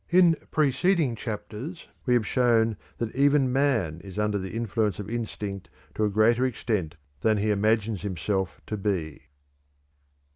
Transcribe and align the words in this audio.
In 0.09 0.35
preceding 0.49 1.15
chapters 1.15 1.87
we 2.07 2.15
have 2.15 2.25
shown 2.25 2.75
that 2.97 3.15
even 3.15 3.53
man 3.53 4.01
is 4.03 4.17
under 4.17 4.39
the 4.39 4.55
influence 4.55 4.97
of 4.97 5.11
instinct 5.11 5.69
to 5.93 6.03
a 6.05 6.09
greater 6.09 6.43
extent 6.43 6.95
than 7.19 7.37
he 7.37 7.51
imagines 7.51 8.01
himself 8.01 8.61
to 8.65 8.77
be. 8.77 9.27